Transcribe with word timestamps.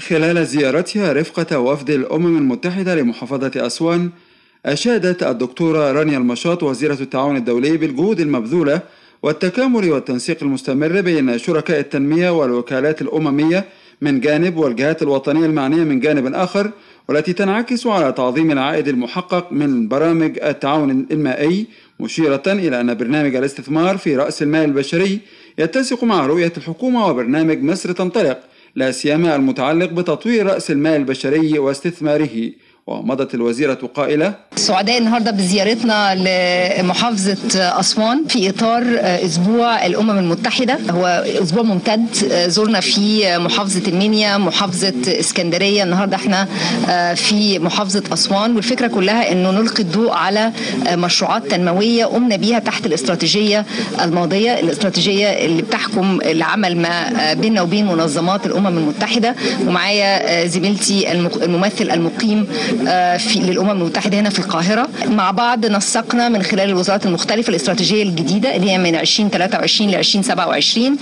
خلال 0.00 0.46
زيارتها 0.46 1.12
رفقة 1.12 1.58
وفد 1.58 1.90
الأمم 1.90 2.38
المتحدة 2.38 2.94
لمحافظة 2.94 3.66
أسوان 3.66 4.10
أشادت 4.66 5.22
الدكتورة 5.22 5.92
رانيا 5.92 6.18
المشاط 6.18 6.62
وزيرة 6.62 6.98
التعاون 7.00 7.36
الدولي 7.36 7.76
بالجهود 7.76 8.20
المبذولة 8.20 8.80
والتكامل 9.22 9.90
والتنسيق 9.90 10.42
المستمر 10.42 11.00
بين 11.00 11.38
شركاء 11.38 11.80
التنمية 11.80 12.30
والوكالات 12.30 13.02
الأممية 13.02 13.64
من 14.00 14.20
جانب 14.20 14.56
والجهات 14.56 15.02
الوطنية 15.02 15.46
المعنية 15.46 15.84
من 15.84 16.00
جانب 16.00 16.34
آخر 16.34 16.70
والتي 17.08 17.32
تنعكس 17.32 17.86
على 17.86 18.12
تعظيم 18.12 18.50
العائد 18.50 18.88
المحقق 18.88 19.52
من 19.52 19.88
برامج 19.88 20.38
التعاون 20.42 21.06
المائي 21.10 21.66
مشيرة 22.00 22.42
إلى 22.46 22.80
أن 22.80 22.94
برنامج 22.94 23.36
الاستثمار 23.36 23.98
في 23.98 24.16
رأس 24.16 24.42
المال 24.42 24.64
البشري 24.64 25.20
يتسق 25.58 26.04
مع 26.04 26.26
رؤية 26.26 26.52
الحكومة 26.56 27.06
وبرنامج 27.06 27.62
مصر 27.62 27.92
تنطلق 27.92 28.40
لا 28.76 28.90
سيما 28.90 29.36
المتعلق 29.36 29.90
بتطوير 29.90 30.46
رأس 30.46 30.70
المال 30.70 30.96
البشري 30.96 31.58
واستثماره. 31.58 32.50
ومضت 32.86 33.34
الوزيرة 33.34 33.78
قائلة 33.94 34.34
سعداء 34.56 34.98
النهاردة 34.98 35.30
بزيارتنا 35.30 36.14
لمحافظة 36.14 37.38
أسوان 37.80 38.24
في 38.28 38.48
إطار 38.48 38.82
أسبوع 39.00 39.86
الأمم 39.86 40.18
المتحدة. 40.18 40.78
هو 40.90 41.24
أسبوع 41.42 41.62
ممتد. 41.62 42.06
زرنا 42.46 42.80
فيه 42.80 43.38
محافظة 43.38 43.82
المنيا 43.88 44.36
محافظة 44.36 44.94
إسكندرية. 45.06 45.82
النهاردة 45.82 46.16
إحنا 46.16 46.48
في 47.14 47.58
محافظة 47.58 48.02
أسوان. 48.12 48.56
والفكرة 48.56 48.86
كلها 48.86 49.32
أنه 49.32 49.50
نلقي 49.50 49.82
الضوء 49.82 50.12
على 50.12 50.52
مشروعات 50.92 51.46
تنموية 51.46 52.04
قمنا 52.04 52.36
بيها 52.36 52.58
تحت 52.58 52.86
الاستراتيجية 52.86 53.64
الماضية 54.02 54.60
الاستراتيجية 54.60 55.28
اللي 55.28 55.62
بتحكم 55.62 56.18
العمل 56.24 56.76
ما 56.76 57.32
بيننا 57.34 57.62
وبين 57.62 57.86
منظمات 57.86 58.46
الأمم 58.46 58.78
المتحدة. 58.78 59.34
ومعايا 59.66 60.46
زميلتي 60.46 61.12
الممثل 61.12 61.90
المقيم 61.90 62.46
في 63.18 63.38
للأمم 63.38 63.70
المتحدة 63.70 64.20
هنا 64.20 64.30
في 64.30 64.38
القاهرة. 64.38 64.88
مع 65.06 65.30
بعض 65.30 65.66
نسقنا 65.66 66.28
من 66.28 66.42
خلال 66.42 66.68
الوزارات 66.68 67.06
المختلفة 67.06 67.50
الاستراتيجية 67.50 68.02
الجديدة 68.02 68.56
اللي 68.56 68.70
هي 68.70 68.78
من 68.78 68.94
2023 68.96 69.90
ل 69.90 69.94
2027 69.94 70.96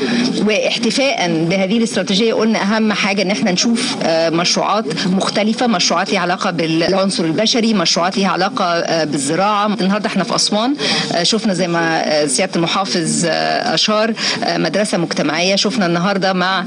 واحتفاء 0.47 1.45
بهذه 1.51 1.79
الاستراتيجية 1.79 2.35
قلنا 2.35 2.63
أهم 2.63 2.93
حاجة 2.93 3.23
إن 3.23 3.31
إحنا 3.31 3.53
نشوف 3.53 3.97
مشروعات 4.09 4.85
مختلفة 5.07 5.67
مشروعات 5.67 6.11
ليها 6.11 6.21
علاقة 6.21 6.51
بالعنصر 6.51 7.25
البشري 7.25 7.75
مشروعات 7.75 8.17
ليها 8.19 8.29
علاقة 8.29 9.05
بالزراعة. 9.05 9.67
النهارده 9.67 10.07
إحنا 10.07 10.25
في 10.25 10.35
أسوان 10.35 10.75
شفنا 11.23 11.55
زي 11.55 11.69
ما 11.69 12.03
سيادة 12.27 12.53
المحافظ 12.57 13.25
أشار 13.27 14.13
مدرسة 14.49 14.99
مجتمعية. 14.99 15.57
شفنا 15.57 15.87
النهارده 15.87 16.33
مع 16.33 16.65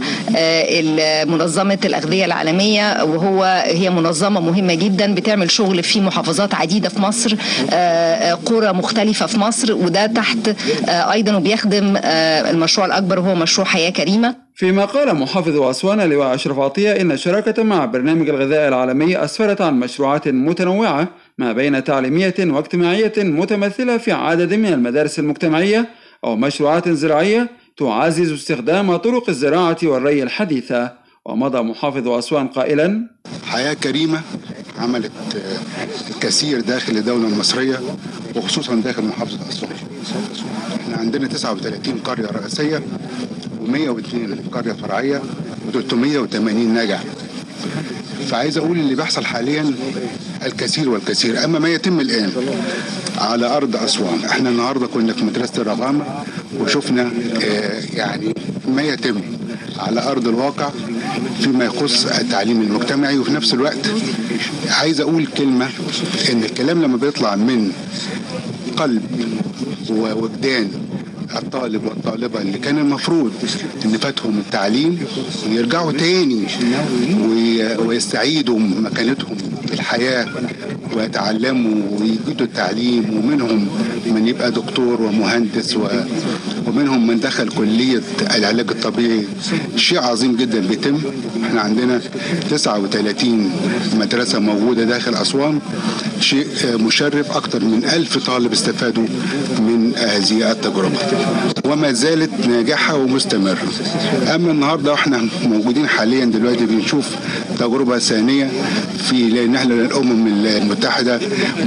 منظمة 1.25 1.77
الأغذية 1.85 2.25
العالمية 2.25 3.03
وهو 3.03 3.63
هي 3.65 3.89
منظمة 3.89 4.39
مهمة 4.39 4.73
جدا. 4.73 4.94
جدا 4.95 5.15
بتعمل 5.15 5.51
شغل 5.51 5.83
في 5.83 6.01
محافظات 6.01 6.55
عديدة 6.55 6.89
في 6.89 7.01
مصر 7.01 7.35
قرى 8.45 8.73
مختلفة 8.73 9.25
في 9.25 9.39
مصر 9.39 9.73
وده 9.73 10.05
تحت 10.05 10.55
أيضا 10.89 11.35
وبيخدم 11.35 11.97
المشروع 12.51 12.87
الأكبر 12.87 13.19
وهو 13.19 13.35
مشروع 13.35 13.67
حياة 13.67 13.89
كريمة. 13.89 14.35
فيما 14.55 14.85
قال 14.85 15.15
محافظ 15.15 15.57
أسوان 15.61 15.99
اللواء 15.99 16.35
أشرف 16.35 16.59
عطية 16.59 16.91
إن 17.01 17.11
الشراكة 17.11 17.63
مع 17.63 17.85
برنامج 17.85 18.29
الغذاء 18.29 18.67
العالمي 18.67 19.23
أسفرت 19.23 19.61
عن 19.61 19.79
مشروعات 19.79 20.27
متنوعة 20.27 21.07
ما 21.37 21.53
بين 21.53 21.83
تعليمية 21.83 22.35
واجتماعية 22.39 23.13
متمثلة 23.17 23.97
في 23.97 24.11
عدد 24.11 24.53
من 24.53 24.73
المدارس 24.73 25.19
المجتمعية 25.19 25.89
أو 26.23 26.35
مشروعات 26.35 26.89
زراعية 26.89 27.49
تعزز 27.77 28.31
استخدام 28.31 28.95
طرق 28.95 29.29
الزراعة 29.29 29.77
والري 29.83 30.23
الحديثة. 30.23 31.05
ومضى 31.25 31.61
محافظ 31.61 32.07
أسوان 32.07 32.47
قائلا 32.47 33.09
حياة 33.47 33.73
كريمة 33.73 34.21
عملت 34.79 35.11
الكثير 36.09 36.61
داخل 36.61 36.97
الدولة 36.97 37.27
المصرية 37.27 37.79
وخصوصا 38.35 38.75
داخل 38.75 39.03
محافظة 39.03 39.39
أسوان. 39.49 39.71
إحنا 40.81 40.97
عندنا 40.97 41.27
39 41.27 41.97
قرية 42.05 42.25
رئيسية 42.25 42.83
و102 43.65 44.15
قرية 44.55 44.73
فرعية 44.73 45.21
و380 45.73 46.35
نجع 46.49 46.99
فعايز 48.29 48.57
أقول 48.57 48.77
اللي 48.79 48.95
بيحصل 48.95 49.25
حاليا 49.25 49.73
الكثير 50.45 50.89
والكثير. 50.89 51.43
أما 51.43 51.59
ما 51.59 51.69
يتم 51.69 51.99
الآن 51.99 52.31
على 53.17 53.57
أرض 53.57 53.75
أسوان 53.75 54.25
إحنا 54.25 54.49
النهارده 54.49 54.87
كنا 54.87 55.13
في 55.13 55.23
مدرسة 55.25 55.61
الرغامه 55.61 56.03
وشفنا 56.59 57.11
آه 57.43 57.81
يعني 57.93 58.33
ما 58.67 58.81
يتم 58.81 59.21
على 59.79 60.01
أرض 60.11 60.27
الواقع. 60.27 60.69
فيما 61.39 61.65
يخص 61.65 62.05
التعليم 62.05 62.61
المجتمعي 62.61 63.17
وفي 63.19 63.31
نفس 63.33 63.53
الوقت 63.53 63.89
عايز 64.69 65.01
أقول 65.01 65.25
كلمة 65.25 65.67
إن 66.31 66.43
الكلام 66.43 66.81
لما 66.81 66.97
بيطلع 66.97 67.35
من 67.35 67.71
قلب 68.77 69.03
ووجدان 69.89 70.67
الطالب 71.35 71.85
والطالبة 71.85 72.41
اللي 72.41 72.57
كان 72.57 72.77
المفروض 72.77 73.31
إن 73.85 73.97
فاتهم 73.97 74.37
التعليم 74.39 74.99
ويرجعوا 75.49 75.91
تاني 75.91 76.43
ويستعيدوا 77.79 78.59
مكانتهم 78.59 79.37
في 79.67 79.73
الحياة 79.73 80.27
ويتعلموا 80.95 81.81
ويجدوا 81.99 82.45
التعليم 82.45 83.17
ومنهم 83.17 83.67
من 84.05 84.27
يبقى 84.27 84.51
دكتور 84.51 85.01
ومهندس 85.01 85.75
و... 85.77 85.87
ومنهم 86.75 87.07
من 87.07 87.19
دخل 87.19 87.49
كلية 87.49 88.01
العلاج 88.35 88.69
الطبيعي. 88.71 89.27
شيء 89.75 89.99
عظيم 89.99 90.35
جدا 90.35 90.59
بيتم. 90.59 91.01
إحنا 91.43 91.61
عندنا 91.61 92.01
39 92.49 93.51
مدرسة 93.99 94.39
موجودة 94.39 94.83
داخل 94.83 95.15
أسوان. 95.15 95.59
شيء 96.19 96.47
مشرف 96.65 97.37
أكثر 97.37 97.59
من 97.65 97.85
ألف 97.85 98.17
طالب 98.27 98.51
استفادوا 98.51 99.05
من 99.59 99.93
هذه 99.97 100.51
التجربة 100.51 100.97
وما 101.65 101.91
زالت 101.91 102.47
ناجحة 102.47 102.95
ومستمرة 102.95 103.67
أما 104.35 104.51
النهاردة 104.51 104.93
إحنا 104.93 105.27
موجودين 105.43 105.87
حاليا 105.87 106.25
دلوقتي 106.25 106.65
بنشوف 106.65 107.05
تجربة 107.59 107.99
ثانية 107.99 108.51
في 109.09 109.29
إحنا 109.29 109.85
الأمم 109.85 110.27
المتحدة 110.27 111.19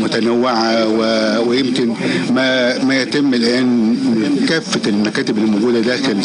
متنوعة. 0.03 0.89
ويمكن 1.49 1.95
ما 2.31 2.79
ما 2.85 3.03
يتم 3.03 3.35
الآن 3.35 3.97
كافة 4.49 4.81
المكاتب 4.87 5.39
الموجودة 5.39 5.81
داخل 5.81 6.17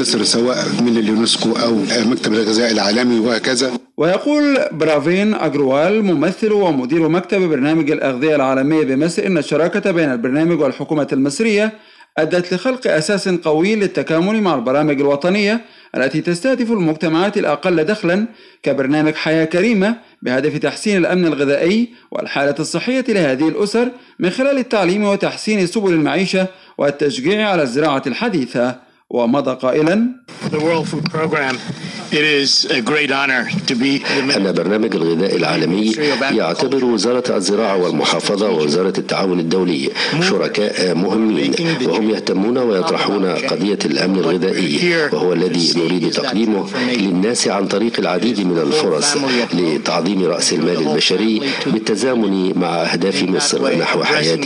مصر 0.00 0.24
سواء 0.24 0.66
من 0.80 0.96
اليونسكو 0.96 1.52
أو 1.52 1.78
مكتب 2.10 2.32
الغذاء 2.32 2.72
العالمي 2.72 3.18
وهكذا 3.18 3.72
ويقول 3.96 4.58
برافين 4.72 5.34
أجروال 5.34 6.04
ممثل 6.04 6.52
ومدير 6.52 7.08
مكتب 7.08 7.40
برنامج 7.40 7.90
الأغذية 7.90 8.36
العالمية 8.36 8.84
بمصر 8.84 9.26
إن 9.26 9.38
الشراكة 9.38 9.90
بين 9.90 10.12
البرنامج 10.12 10.60
والحكومة 10.60 11.08
المصرية 11.12 11.72
أدت 12.18 12.54
لخلق 12.54 12.86
أساس 12.86 13.28
قوي 13.28 13.76
للتكامل 13.76 14.40
مع 14.42 14.54
البرامج 14.54 15.00
الوطنية 15.00 15.60
التي 15.96 16.20
تستهدف 16.20 16.70
المجتمعات 16.72 17.38
الأقل 17.38 17.84
دخلا 17.84 18.26
كبرنامج 18.62 19.14
حياة 19.14 19.44
كريمة 19.44 19.96
بهدف 20.22 20.58
تحسين 20.58 20.96
الأمن 20.96 21.26
الغذائي 21.26 21.88
والحالة 22.10 22.54
الصحية 22.60 23.04
لهذه 23.08 23.48
الأسر 23.48 23.88
من 24.18 24.30
خلال 24.30 24.58
التعليم 24.58 25.04
وتحسين 25.04 25.66
سبل 25.66 25.92
المعيشة 25.92 26.46
والتشجيع 26.78 27.48
على 27.48 27.62
الزراعة 27.62 28.02
الحديثة. 28.06 28.91
ومضى 29.12 29.54
قائلا 29.62 29.96
أن 34.36 34.52
برنامج 34.52 34.94
الغذاء 34.96 35.36
العالمي 35.36 35.92
يعتبر 36.32 36.84
وزارة 36.84 37.36
الزراعة 37.36 37.76
والمحافظة 37.76 38.50
ووزارة 38.50 38.92
التعاون 38.98 39.40
الدولي 39.40 39.90
شركاء 40.28 40.94
مهمين 40.94 41.54
وهم 41.86 42.10
يهتمون 42.10 42.58
ويطرحون 42.58 43.26
قضية 43.26 43.78
الأمن 43.84 44.18
الغذائي 44.18 44.96
وهو 45.12 45.32
الذي 45.32 45.72
نريد 45.80 46.10
تقديمه 46.10 46.66
للناس 46.92 47.48
عن 47.48 47.66
طريق 47.68 47.98
العديد 47.98 48.40
من 48.40 48.58
الفرص 48.58 49.16
لتعظيم 49.54 50.24
رأس 50.24 50.52
المال 50.52 50.88
البشري 50.88 51.42
بالتزامن 51.66 52.58
مع 52.58 52.68
أهداف 52.68 53.22
مصر 53.22 53.78
نحو 53.78 54.02
حياة 54.02 54.36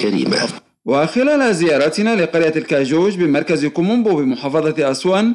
كريمة. 0.00 0.48
وخلال 0.84 1.54
زيارتنا 1.54 2.16
لقرية 2.22 2.52
الكاجوج 2.56 3.16
بمركز 3.16 3.66
كومومبو 3.66 4.16
بمحافظة 4.16 4.90
أسوان 4.90 5.34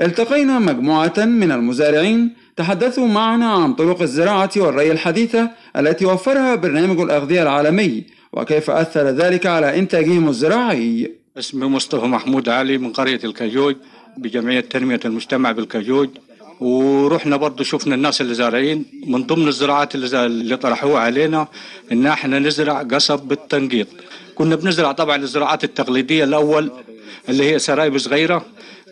التقينا 0.00 0.58
مجموعة 0.58 1.14
من 1.18 1.52
المزارعين 1.52 2.34
تحدثوا 2.56 3.06
معنا 3.06 3.46
عن 3.46 3.74
طرق 3.74 4.02
الزراعة 4.02 4.50
والري 4.56 4.92
الحديثة 4.92 5.50
التي 5.76 6.06
وفرها 6.06 6.54
برنامج 6.54 7.00
الأغذية 7.00 7.42
العالمي 7.42 8.04
وكيف 8.32 8.70
أثر 8.70 9.08
ذلك 9.08 9.46
على 9.46 9.78
إنتاجهم 9.78 10.28
الزراعي. 10.28 11.12
اسمي 11.38 11.66
مصطفى 11.66 12.06
محمود 12.06 12.48
علي 12.48 12.78
من 12.78 12.92
قرية 12.92 13.20
الكاجوج 13.24 13.76
بجمعية 14.16 14.60
تنمية 14.60 15.00
المجتمع 15.04 15.52
بالكاجوج. 15.52 16.08
ورحنا 16.60 17.36
برضو 17.36 17.64
شفنا 17.64 17.94
الناس 17.94 18.20
اللي 18.20 18.34
زارعين 18.34 18.84
من 19.06 19.22
ضمن 19.26 19.48
الزراعات 19.48 19.94
اللي, 19.94 20.26
اللي 20.26 20.56
طرحوها 20.56 21.00
علينا 21.00 21.48
إن 21.92 22.06
إحنا 22.06 22.38
نزرع 22.38 22.82
قصب 22.82 23.18
بالتنقيط. 23.20 23.86
كنا 24.34 24.56
بنزرع 24.56 24.92
طبعا 24.92 25.16
الزراعات 25.16 25.64
التقليدية 25.64 26.24
الأول 26.24 26.70
اللي 27.28 27.50
هي 27.50 27.58
سرايب 27.58 27.98
صغيرة. 27.98 28.44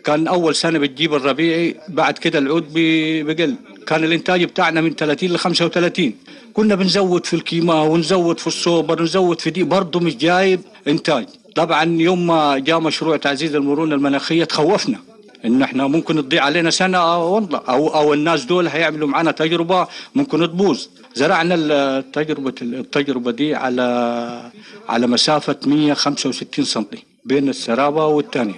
كان 0.03 0.27
أول 0.27 0.55
سنة 0.55 0.79
بتجيب 0.79 1.13
الربيعي 1.13 1.75
بعد 1.89 2.17
كده 2.17 2.39
العود 2.39 2.65
بقل. 2.73 3.55
كان 3.87 4.03
الإنتاج 4.03 4.43
بتاعنا 4.43 4.81
من 4.81 4.93
30 4.95 5.29
ل 5.29 5.37
35 5.37 6.13
كنا 6.53 6.75
بنزود 6.75 7.25
في 7.25 7.33
الكيماء 7.33 7.85
ونزود 7.85 8.39
في 8.39 8.47
الصوبر 8.47 9.01
ونزود 9.01 9.41
في 9.41 9.49
دي 9.49 9.63
برضه 9.63 9.99
مش 9.99 10.17
جايب 10.17 10.59
إنتاج. 10.87 11.25
طبعا 11.55 11.83
يوم 12.01 12.27
ما 12.27 12.57
جاء 12.59 12.79
مشروع 12.79 13.17
تعزيز 13.17 13.55
المرونة 13.55 13.95
المناخية 13.95 14.43
تخوفنا. 14.43 14.99
إن 15.45 15.61
إحنا 15.61 15.87
ممكن 15.87 16.15
تضيع 16.15 16.43
علينا 16.43 16.69
سنة 16.69 16.97
أو 16.97 17.37
أو, 17.69 17.87
أو 17.87 18.13
الناس 18.13 18.43
دول 18.45 18.67
هيعملوا 18.67 19.07
معنا 19.07 19.31
تجربة 19.31 19.87
ممكن 20.15 20.39
تبوظ. 20.39 20.85
زرعنا 21.15 21.55
التجربه 21.57 22.53
التجربة 22.61 23.31
دي 23.31 23.55
على 23.55 24.51
على 24.89 25.07
مسافة 25.07 25.55
165 25.65 26.65
سم 26.65 26.85
بين 27.25 27.49
السرابة 27.49 28.05
والثانيه 28.07 28.55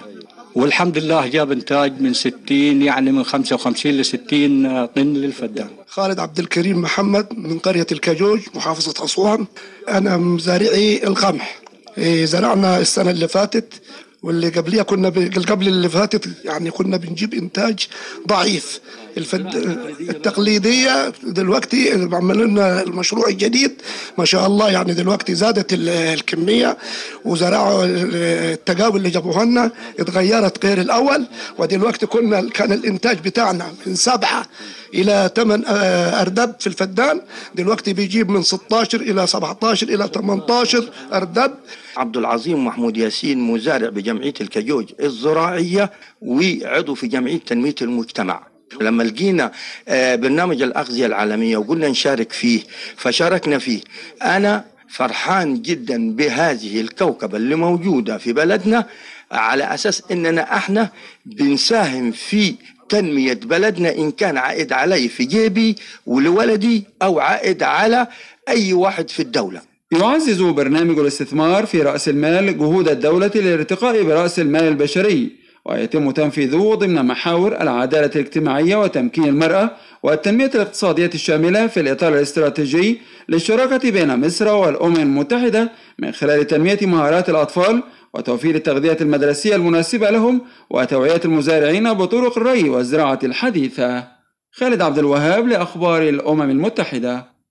والحمد 0.54 0.98
لله 0.98 1.26
جاب 1.26 1.52
إنتاج 1.52 2.00
من 2.00 2.12
60 2.14 2.82
يعني 2.82 3.12
من 3.12 3.22
55 3.24 3.92
ل 3.92 4.04
60 4.04 4.86
طن 4.86 5.12
للفدان. 5.14 5.68
خالد 5.88 6.18
عبد 6.20 6.38
الكريم 6.38 6.80
محمد 6.82 7.26
من 7.36 7.58
قرية 7.58 7.86
الكجوج 7.92 8.40
محافظة 8.54 9.04
أسوان. 9.04 9.46
أنا 9.88 10.16
مزارعي 10.16 11.04
القمح. 11.04 11.60
إيه، 11.98 12.24
زرعنا 12.24 12.78
السنة 12.78 13.10
اللي 13.10 13.28
فاتت 13.28 13.74
واللي 14.22 14.48
قبليها 14.48 14.82
كنا 14.82 15.08
قبل 15.48 15.68
اللي 15.68 15.88
فاتت 15.88 16.44
يعني 16.44 16.70
كنا 16.70 16.96
بنجيب 16.96 17.34
إنتاج 17.34 17.88
ضعيف. 18.28 18.80
الفد... 19.16 19.56
التقليدية 20.00 21.12
دلوقتي 21.22 21.92
عملوا 22.12 22.46
لنا 22.46 22.82
المشروع 22.82 23.28
الجديد. 23.28 23.72
ما 24.18 24.24
شاء 24.24 24.46
الله 24.46 24.70
يعني 24.70 24.92
دلوقتي 24.94 25.34
زادت 25.34 25.66
الكمية 25.72 26.76
وزرعوا 27.24 27.84
التقاوي 27.84 28.96
اللي 28.98 29.10
جابوها 29.10 29.44
لنا 29.44 29.70
اتغيرت 30.00 30.66
غير 30.66 30.80
الأول. 30.80 31.26
ودلوقتي 31.58 32.06
كنا 32.06 32.48
كان 32.50 32.72
الإنتاج 32.72 33.18
بتاعنا 33.18 33.66
من 33.86 33.94
سبعة 33.94 34.46
إلى 34.94 35.30
ثمان 35.36 35.64
آه، 35.66 36.20
أردب 36.22 36.54
في 36.60 36.66
الفدان. 36.66 37.20
دلوقتي 37.54 37.92
بيجيب 37.92 38.30
من 38.30 38.42
16 38.42 39.00
إلى 39.00 39.26
17 39.26 39.88
إلى 39.88 40.10
18 40.14 40.90
أردب. 41.12 41.52
عبد 41.96 42.16
العظيم 42.16 42.66
محمود 42.66 42.96
ياسين 42.96 43.38
مزارع 43.38 43.88
بجمعيه 43.88 44.34
الكجوج 44.40 44.86
الزراعية 45.02 45.90
وعضو 46.22 46.94
في 46.94 47.06
جمعيه 47.06 47.38
تنمية 47.38 47.74
المجتمع. 47.82 48.49
لما 48.80 49.02
لقينا 49.02 49.52
آه، 49.88 50.14
برنامج 50.14 50.62
الأغذية 50.62 51.06
العالمية 51.06 51.56
وقلنا 51.56 51.88
نشارك 51.88 52.32
فيه 52.32 52.60
فشاركنا 52.96 53.58
فيه. 53.58 53.80
أنا 54.22 54.64
فرحان 54.88 55.62
جدا 55.62 56.12
بهذه 56.12 56.80
الكوكبة 56.80 57.36
اللي 57.36 57.54
موجودة 57.54 58.18
في 58.18 58.32
بلدنا 58.32 58.86
على 59.32 59.74
أساس 59.74 60.02
أننا 60.10 60.56
إحنا 60.56 60.90
بنساهم 61.26 62.12
في 62.12 62.54
تنمية 62.88 63.40
بلدنا 63.44 63.94
إن 63.98 64.10
كان 64.10 64.36
عائد 64.36 64.72
علي 64.72 65.08
في 65.08 65.24
جيبي 65.24 65.76
ولولدي 66.06 66.84
أو 67.02 67.20
عائد 67.20 67.62
على 67.62 68.06
أي 68.48 68.72
واحد 68.72 69.10
في 69.10 69.20
الدولة. 69.20 69.60
يعزز 69.92 70.42
برنامج 70.42 70.98
الاستثمار 70.98 71.66
في 71.66 71.82
رأس 71.82 72.08
المال 72.08 72.58
جهود 72.58 72.88
الدولة 72.88 73.30
للارتقاء 73.34 74.02
برأس 74.02 74.38
المال 74.38 74.64
البشري. 74.64 75.39
ويتم 75.66 76.10
تنفيذه 76.10 76.74
ضمن 76.74 77.04
محاور 77.06 77.60
العدالة 77.60 78.10
الاجتماعية 78.16 78.76
وتمكين 78.76 79.24
المرأة 79.24 79.70
والتنمية 80.02 80.50
الاقتصادية 80.54 81.10
الشاملة 81.14 81.66
في 81.66 81.80
الإطار 81.80 82.14
الاستراتيجي 82.14 83.00
للشراكة 83.28 83.90
بين 83.90 84.20
مصر 84.26 84.48
والأمم 84.48 84.96
المتحدة 84.96 85.72
من 85.98 86.12
خلال 86.12 86.46
تنمية 86.46 86.78
مهارات 86.82 87.30
الأطفال 87.30 87.82
وتوفير 88.14 88.54
التغذية 88.54 88.96
المدرسية 89.00 89.56
المناسبة 89.56 90.10
لهم 90.10 90.40
وتوعية 90.70 91.20
المزارعين 91.24 91.92
بطرق 91.94 92.38
الري 92.38 92.68
والزراعة 92.68 93.18
الحديثة. 93.24 94.08
خالد 94.52 94.82
عبد 94.82 94.98
الوهاب 94.98 95.48
لأخبار 95.48 96.02
الأمم 96.02 96.50
المتحدة. 96.50 97.30